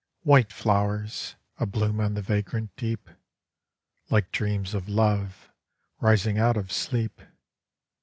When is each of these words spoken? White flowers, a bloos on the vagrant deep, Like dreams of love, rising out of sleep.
White 0.23 0.51
flowers, 0.51 1.35
a 1.59 1.67
bloos 1.67 1.99
on 1.99 2.15
the 2.15 2.23
vagrant 2.23 2.75
deep, 2.75 3.07
Like 4.09 4.31
dreams 4.31 4.73
of 4.73 4.89
love, 4.89 5.51
rising 5.99 6.39
out 6.39 6.57
of 6.57 6.71
sleep. 6.71 7.21